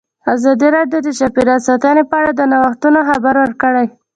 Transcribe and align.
ازادي 0.33 0.67
راډیو 0.77 0.99
د 1.03 1.09
چاپیریال 1.19 1.61
ساتنه 1.67 2.03
په 2.09 2.15
اړه 2.21 2.31
د 2.35 2.41
نوښتونو 2.51 2.99
خبر 3.09 3.35
ورکړی. 3.41 3.85